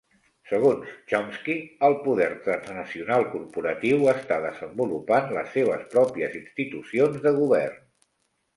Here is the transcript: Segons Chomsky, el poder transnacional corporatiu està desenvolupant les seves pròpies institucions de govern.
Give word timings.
Segons 0.51 0.93
Chomsky, 1.11 1.57
el 1.87 1.97
poder 2.05 2.29
transnacional 2.47 3.27
corporatiu 3.35 4.09
està 4.15 4.41
desenvolupant 4.47 5.31
les 5.39 5.55
seves 5.59 5.87
pròpies 5.95 6.41
institucions 6.43 7.23
de 7.29 7.39
govern. 7.41 7.81